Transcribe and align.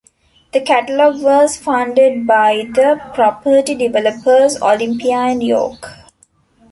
The 0.51 0.61
catalogue 0.61 1.21
was 1.21 1.57
funded 1.57 2.25
by 2.25 2.67
the 2.73 2.99
property 3.13 3.75
developers 3.75 4.59
Olympia 4.59 5.17
and 5.17 5.43
York. 5.43 5.91